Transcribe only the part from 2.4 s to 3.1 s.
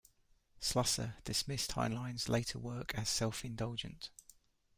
work as